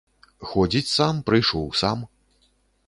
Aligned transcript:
Ходзіць 0.51 0.91
сам, 0.95 1.21
прыйшоў 1.31 1.71
сам. 1.85 2.05